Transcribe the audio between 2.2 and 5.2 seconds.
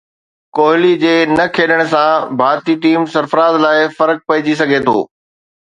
ڀارتي ٽيم سرفراز لاءِ فرق پئجي سگهي ٿو